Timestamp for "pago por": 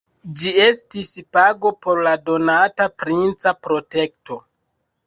1.37-2.01